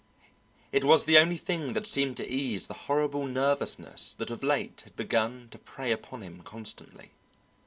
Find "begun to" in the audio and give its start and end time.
4.95-5.59